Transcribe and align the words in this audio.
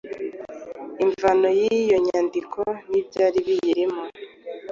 Imvano 1.03 1.47
y'iyo 1.59 1.97
nyandiko 2.07 2.61
n'ibyari 2.89 3.37
biyirimo. 3.47 4.03